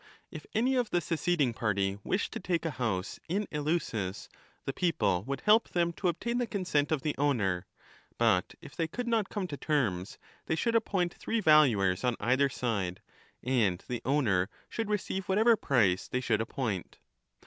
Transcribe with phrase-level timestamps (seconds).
[0.31, 4.29] If any of the seceding party wished to take a house in Eleusis,
[4.65, 7.67] the people would help them to obtain the consent of the owner;
[8.17, 10.17] but if they could not come to terms,
[10.47, 12.99] they should appoint three valuers on either side,
[13.43, 16.97] and the owner should receive whatever price they should appoint.